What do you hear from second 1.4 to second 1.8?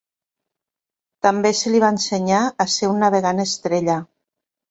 se